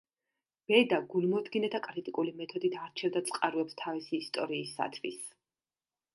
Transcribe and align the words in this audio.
ბედა 0.71 0.97
გულმოდგინედ 1.11 1.75
და 1.75 1.81
კრიტიკული 1.87 2.33
მეთოდით 2.39 2.79
არჩევდა 2.87 3.23
წყაროებს 3.29 3.79
თავისი 3.83 4.23
ისტორიისათვის. 4.27 5.23